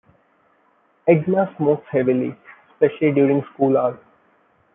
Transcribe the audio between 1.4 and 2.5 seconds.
smokes heavily,